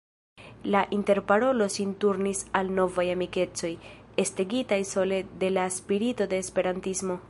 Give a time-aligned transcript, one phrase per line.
[0.63, 3.71] La interparolo sin turnis al novaj amikecoj,
[4.27, 7.19] estigitaj sole de la spirito de Esperantismo.